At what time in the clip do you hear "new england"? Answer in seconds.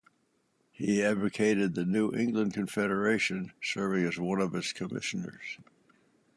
1.85-2.55